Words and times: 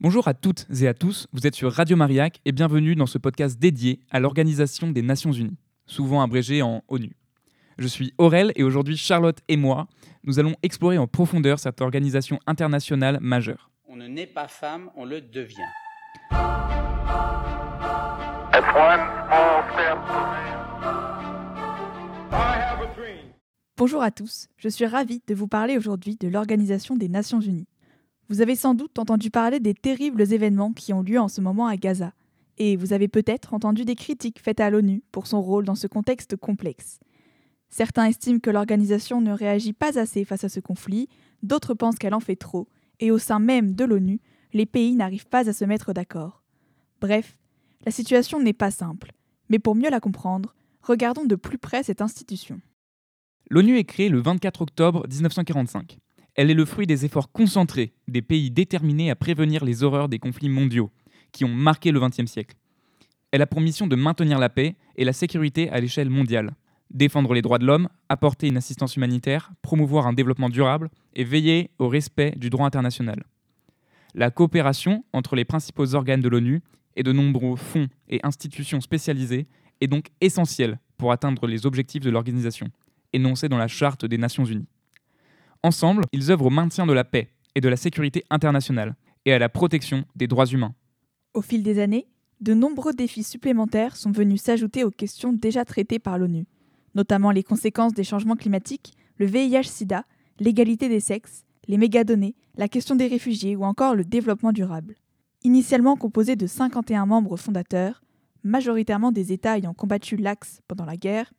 Bonjour 0.00 0.28
à 0.28 0.34
toutes 0.34 0.64
et 0.80 0.86
à 0.86 0.94
tous, 0.94 1.26
vous 1.32 1.44
êtes 1.48 1.56
sur 1.56 1.72
Radio 1.72 1.96
Mariac 1.96 2.40
et 2.44 2.52
bienvenue 2.52 2.94
dans 2.94 3.06
ce 3.06 3.18
podcast 3.18 3.58
dédié 3.58 3.98
à 4.12 4.20
l'Organisation 4.20 4.92
des 4.92 5.02
Nations 5.02 5.32
Unies, 5.32 5.56
souvent 5.86 6.22
abrégé 6.22 6.62
en 6.62 6.84
ONU. 6.86 7.16
Je 7.78 7.88
suis 7.88 8.14
Aurel 8.16 8.52
et 8.54 8.62
aujourd'hui 8.62 8.96
Charlotte 8.96 9.38
et 9.48 9.56
moi, 9.56 9.88
nous 10.22 10.38
allons 10.38 10.54
explorer 10.62 10.98
en 10.98 11.08
profondeur 11.08 11.58
cette 11.58 11.80
organisation 11.80 12.38
internationale 12.46 13.18
majeure. 13.20 13.72
On 13.88 13.96
ne 13.96 14.06
naît 14.06 14.28
pas 14.28 14.46
femme, 14.46 14.88
on 14.94 15.04
le 15.04 15.20
devient. 15.20 15.56
Bonjour 23.76 24.02
à 24.04 24.12
tous, 24.12 24.46
je 24.58 24.68
suis 24.68 24.86
ravie 24.86 25.22
de 25.26 25.34
vous 25.34 25.48
parler 25.48 25.76
aujourd'hui 25.76 26.16
de 26.20 26.28
l'Organisation 26.28 26.94
des 26.94 27.08
Nations 27.08 27.40
Unies. 27.40 27.66
Vous 28.28 28.42
avez 28.42 28.56
sans 28.56 28.74
doute 28.74 28.98
entendu 28.98 29.30
parler 29.30 29.58
des 29.58 29.72
terribles 29.72 30.32
événements 30.32 30.72
qui 30.72 30.92
ont 30.92 31.02
lieu 31.02 31.18
en 31.18 31.28
ce 31.28 31.40
moment 31.40 31.66
à 31.66 31.76
Gaza, 31.76 32.12
et 32.58 32.76
vous 32.76 32.92
avez 32.92 33.08
peut-être 33.08 33.54
entendu 33.54 33.86
des 33.86 33.94
critiques 33.94 34.40
faites 34.40 34.60
à 34.60 34.68
l'ONU 34.68 35.02
pour 35.12 35.26
son 35.26 35.40
rôle 35.40 35.64
dans 35.64 35.74
ce 35.74 35.86
contexte 35.86 36.36
complexe. 36.36 37.00
Certains 37.70 38.04
estiment 38.04 38.38
que 38.38 38.50
l'organisation 38.50 39.22
ne 39.22 39.32
réagit 39.32 39.72
pas 39.72 39.98
assez 39.98 40.24
face 40.24 40.44
à 40.44 40.50
ce 40.50 40.60
conflit, 40.60 41.08
d'autres 41.42 41.72
pensent 41.72 41.98
qu'elle 41.98 42.14
en 42.14 42.20
fait 42.20 42.36
trop, 42.36 42.68
et 43.00 43.10
au 43.10 43.18
sein 43.18 43.38
même 43.38 43.74
de 43.74 43.84
l'ONU, 43.84 44.20
les 44.52 44.66
pays 44.66 44.94
n'arrivent 44.94 45.28
pas 45.28 45.48
à 45.48 45.52
se 45.54 45.64
mettre 45.64 45.94
d'accord. 45.94 46.42
Bref, 47.00 47.38
la 47.86 47.92
situation 47.92 48.40
n'est 48.40 48.52
pas 48.52 48.70
simple, 48.70 49.12
mais 49.48 49.58
pour 49.58 49.74
mieux 49.74 49.90
la 49.90 50.00
comprendre, 50.00 50.54
regardons 50.82 51.24
de 51.24 51.36
plus 51.36 51.58
près 51.58 51.82
cette 51.82 52.02
institution. 52.02 52.60
L'ONU 53.48 53.78
est 53.78 53.84
créée 53.84 54.10
le 54.10 54.20
24 54.20 54.62
octobre 54.62 55.06
1945. 55.08 55.98
Elle 56.38 56.52
est 56.52 56.54
le 56.54 56.64
fruit 56.64 56.86
des 56.86 57.04
efforts 57.04 57.32
concentrés 57.32 57.92
des 58.06 58.22
pays 58.22 58.52
déterminés 58.52 59.10
à 59.10 59.16
prévenir 59.16 59.64
les 59.64 59.82
horreurs 59.82 60.08
des 60.08 60.20
conflits 60.20 60.48
mondiaux 60.48 60.92
qui 61.32 61.44
ont 61.44 61.52
marqué 61.52 61.90
le 61.90 61.98
XXe 61.98 62.30
siècle. 62.30 62.54
Elle 63.32 63.42
a 63.42 63.46
pour 63.48 63.60
mission 63.60 63.88
de 63.88 63.96
maintenir 63.96 64.38
la 64.38 64.48
paix 64.48 64.76
et 64.94 65.04
la 65.04 65.12
sécurité 65.12 65.68
à 65.70 65.80
l'échelle 65.80 66.10
mondiale, 66.10 66.54
défendre 66.92 67.34
les 67.34 67.42
droits 67.42 67.58
de 67.58 67.66
l'homme, 67.66 67.88
apporter 68.08 68.46
une 68.46 68.56
assistance 68.56 68.94
humanitaire, 68.94 69.50
promouvoir 69.62 70.06
un 70.06 70.12
développement 70.12 70.48
durable 70.48 70.90
et 71.16 71.24
veiller 71.24 71.70
au 71.80 71.88
respect 71.88 72.30
du 72.36 72.50
droit 72.50 72.66
international. 72.66 73.24
La 74.14 74.30
coopération 74.30 75.04
entre 75.12 75.34
les 75.34 75.44
principaux 75.44 75.96
organes 75.96 76.22
de 76.22 76.28
l'ONU 76.28 76.62
et 76.94 77.02
de 77.02 77.10
nombreux 77.10 77.56
fonds 77.56 77.88
et 78.08 78.20
institutions 78.22 78.80
spécialisées 78.80 79.48
est 79.80 79.88
donc 79.88 80.06
essentielle 80.20 80.78
pour 80.98 81.10
atteindre 81.10 81.48
les 81.48 81.66
objectifs 81.66 82.04
de 82.04 82.10
l'organisation 82.10 82.68
énoncés 83.12 83.48
dans 83.48 83.58
la 83.58 83.66
Charte 83.66 84.04
des 84.04 84.18
Nations 84.18 84.44
Unies. 84.44 84.68
Ensemble, 85.62 86.04
ils 86.12 86.30
œuvrent 86.30 86.46
au 86.46 86.50
maintien 86.50 86.86
de 86.86 86.92
la 86.92 87.04
paix 87.04 87.30
et 87.54 87.60
de 87.60 87.68
la 87.68 87.76
sécurité 87.76 88.24
internationale 88.30 88.94
et 89.24 89.32
à 89.32 89.38
la 89.38 89.48
protection 89.48 90.04
des 90.14 90.26
droits 90.26 90.46
humains. 90.46 90.74
Au 91.34 91.42
fil 91.42 91.62
des 91.62 91.80
années, 91.80 92.06
de 92.40 92.54
nombreux 92.54 92.92
défis 92.92 93.24
supplémentaires 93.24 93.96
sont 93.96 94.12
venus 94.12 94.42
s'ajouter 94.42 94.84
aux 94.84 94.90
questions 94.90 95.32
déjà 95.32 95.64
traitées 95.64 95.98
par 95.98 96.18
l'ONU, 96.18 96.46
notamment 96.94 97.32
les 97.32 97.42
conséquences 97.42 97.94
des 97.94 98.04
changements 98.04 98.36
climatiques, 98.36 98.94
le 99.16 99.26
VIH-Sida, 99.26 100.04
l'égalité 100.38 100.88
des 100.88 101.00
sexes, 101.00 101.44
les 101.66 101.76
mégadonnées, 101.76 102.36
la 102.56 102.68
question 102.68 102.94
des 102.94 103.08
réfugiés 103.08 103.56
ou 103.56 103.64
encore 103.64 103.96
le 103.96 104.04
développement 104.04 104.52
durable. 104.52 104.94
Initialement 105.42 105.96
composé 105.96 106.36
de 106.36 106.46
51 106.46 107.06
membres 107.06 107.36
fondateurs, 107.36 108.02
majoritairement 108.44 109.12
des 109.12 109.32
États 109.32 109.58
ayant 109.58 109.74
combattu 109.74 110.16
l'Axe 110.16 110.60
pendant 110.68 110.84
la 110.84 110.96
guerre, 110.96 111.32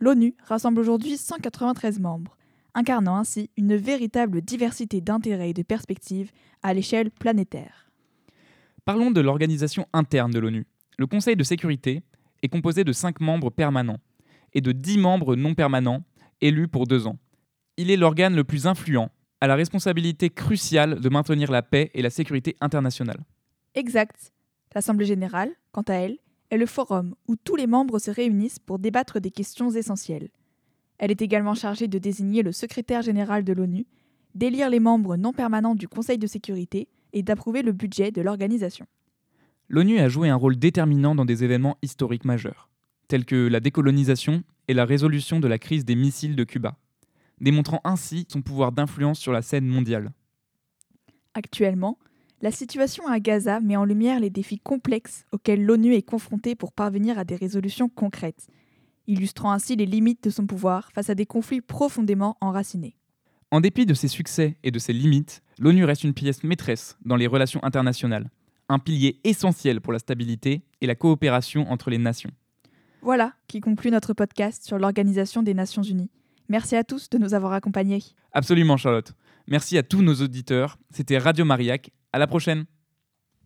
l'ONU 0.00 0.34
rassemble 0.42 0.80
aujourd'hui 0.80 1.18
193 1.18 2.00
membres, 2.00 2.36
incarnant 2.74 3.16
ainsi 3.16 3.50
une 3.56 3.76
véritable 3.76 4.40
diversité 4.40 5.00
d'intérêts 5.00 5.50
et 5.50 5.54
de 5.54 5.62
perspectives 5.62 6.30
à 6.62 6.74
l'échelle 6.74 7.10
planétaire. 7.10 7.90
Parlons 8.84 9.10
de 9.10 9.20
l'organisation 9.20 9.86
interne 9.92 10.30
de 10.30 10.38
l'ONU. 10.38 10.66
Le 10.98 11.06
Conseil 11.06 11.36
de 11.36 11.44
sécurité 11.44 12.02
est 12.42 12.48
composé 12.48 12.84
de 12.84 12.92
5 12.92 13.20
membres 13.20 13.50
permanents 13.50 14.00
et 14.52 14.60
de 14.60 14.72
10 14.72 14.98
membres 14.98 15.36
non 15.36 15.54
permanents 15.54 16.02
élus 16.40 16.68
pour 16.68 16.86
deux 16.86 17.06
ans. 17.06 17.18
Il 17.76 17.90
est 17.90 17.96
l'organe 17.96 18.34
le 18.34 18.44
plus 18.44 18.66
influent, 18.66 19.10
à 19.40 19.46
la 19.46 19.54
responsabilité 19.54 20.30
cruciale 20.30 21.00
de 21.00 21.08
maintenir 21.08 21.50
la 21.50 21.62
paix 21.62 21.90
et 21.94 22.02
la 22.02 22.10
sécurité 22.10 22.56
internationale. 22.60 23.24
Exact. 23.74 24.32
L'Assemblée 24.74 25.06
générale, 25.06 25.50
quant 25.72 25.82
à 25.82 25.94
elle, 25.94 26.18
est 26.50 26.58
le 26.58 26.66
forum 26.66 27.14
où 27.28 27.36
tous 27.36 27.56
les 27.56 27.66
membres 27.66 27.98
se 27.98 28.10
réunissent 28.10 28.58
pour 28.58 28.78
débattre 28.78 29.20
des 29.20 29.30
questions 29.30 29.70
essentielles. 29.70 30.28
Elle 31.00 31.10
est 31.10 31.22
également 31.22 31.54
chargée 31.54 31.88
de 31.88 31.98
désigner 31.98 32.42
le 32.42 32.52
secrétaire 32.52 33.00
général 33.00 33.42
de 33.42 33.54
l'ONU, 33.54 33.86
d'élire 34.34 34.68
les 34.68 34.80
membres 34.80 35.16
non 35.16 35.32
permanents 35.32 35.74
du 35.74 35.88
Conseil 35.88 36.18
de 36.18 36.26
sécurité 36.26 36.88
et 37.14 37.22
d'approuver 37.22 37.62
le 37.62 37.72
budget 37.72 38.10
de 38.10 38.20
l'organisation. 38.20 38.84
L'ONU 39.70 39.98
a 39.98 40.10
joué 40.10 40.28
un 40.28 40.36
rôle 40.36 40.56
déterminant 40.56 41.14
dans 41.14 41.24
des 41.24 41.42
événements 41.42 41.78
historiques 41.80 42.26
majeurs, 42.26 42.68
tels 43.08 43.24
que 43.24 43.48
la 43.48 43.60
décolonisation 43.60 44.42
et 44.68 44.74
la 44.74 44.84
résolution 44.84 45.40
de 45.40 45.48
la 45.48 45.58
crise 45.58 45.86
des 45.86 45.94
missiles 45.94 46.36
de 46.36 46.44
Cuba, 46.44 46.76
démontrant 47.40 47.80
ainsi 47.84 48.26
son 48.28 48.42
pouvoir 48.42 48.70
d'influence 48.70 49.18
sur 49.18 49.32
la 49.32 49.40
scène 49.40 49.66
mondiale. 49.66 50.12
Actuellement, 51.32 51.98
la 52.42 52.50
situation 52.50 53.06
à 53.06 53.20
Gaza 53.20 53.60
met 53.60 53.76
en 53.76 53.86
lumière 53.86 54.20
les 54.20 54.28
défis 54.28 54.58
complexes 54.58 55.24
auxquels 55.32 55.64
l'ONU 55.64 55.94
est 55.94 56.02
confrontée 56.02 56.54
pour 56.54 56.72
parvenir 56.72 57.18
à 57.18 57.24
des 57.24 57.36
résolutions 57.36 57.88
concrètes, 57.88 58.48
illustrant 59.10 59.52
ainsi 59.52 59.76
les 59.76 59.86
limites 59.86 60.24
de 60.24 60.30
son 60.30 60.46
pouvoir 60.46 60.90
face 60.92 61.10
à 61.10 61.14
des 61.14 61.26
conflits 61.26 61.60
profondément 61.60 62.36
enracinés. 62.40 62.96
En 63.50 63.60
dépit 63.60 63.86
de 63.86 63.94
ses 63.94 64.08
succès 64.08 64.56
et 64.62 64.70
de 64.70 64.78
ses 64.78 64.92
limites, 64.92 65.42
l'ONU 65.58 65.84
reste 65.84 66.04
une 66.04 66.14
pièce 66.14 66.44
maîtresse 66.44 66.96
dans 67.04 67.16
les 67.16 67.26
relations 67.26 67.62
internationales, 67.64 68.30
un 68.68 68.78
pilier 68.78 69.20
essentiel 69.24 69.80
pour 69.80 69.92
la 69.92 69.98
stabilité 69.98 70.62
et 70.80 70.86
la 70.86 70.94
coopération 70.94 71.70
entre 71.70 71.90
les 71.90 71.98
nations. 71.98 72.30
Voilà 73.02 73.32
qui 73.48 73.60
conclut 73.60 73.90
notre 73.90 74.14
podcast 74.14 74.64
sur 74.64 74.78
l'Organisation 74.78 75.42
des 75.42 75.54
Nations 75.54 75.82
Unies. 75.82 76.10
Merci 76.48 76.76
à 76.76 76.84
tous 76.84 77.10
de 77.10 77.18
nous 77.18 77.34
avoir 77.34 77.52
accompagnés. 77.52 78.02
Absolument 78.32 78.76
Charlotte. 78.76 79.14
Merci 79.48 79.78
à 79.78 79.82
tous 79.82 80.02
nos 80.02 80.14
auditeurs. 80.14 80.78
C'était 80.90 81.18
Radio 81.18 81.44
Mariac 81.44 81.90
à 82.12 82.18
la 82.18 82.26
prochaine 82.26 82.66